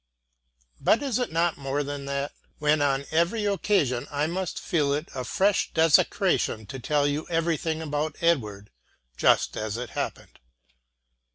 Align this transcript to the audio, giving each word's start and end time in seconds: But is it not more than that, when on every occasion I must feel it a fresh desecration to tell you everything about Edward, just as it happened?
But 0.79 1.03
is 1.03 1.19
it 1.19 1.31
not 1.31 1.59
more 1.59 1.83
than 1.83 2.05
that, 2.05 2.31
when 2.57 2.81
on 2.81 3.05
every 3.11 3.45
occasion 3.45 4.07
I 4.09 4.25
must 4.25 4.59
feel 4.59 4.93
it 4.93 5.07
a 5.13 5.23
fresh 5.23 5.71
desecration 5.75 6.65
to 6.65 6.79
tell 6.79 7.05
you 7.05 7.27
everything 7.29 7.83
about 7.83 8.15
Edward, 8.19 8.71
just 9.15 9.55
as 9.55 9.77
it 9.77 9.91
happened? 9.91 10.39